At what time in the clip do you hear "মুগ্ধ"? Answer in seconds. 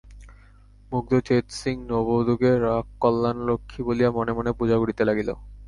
0.91-1.11